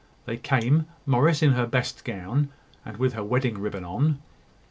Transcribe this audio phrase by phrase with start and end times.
[0.25, 2.49] They came, Morris in her best gown,
[2.83, 4.17] and with her wedding ribbon on.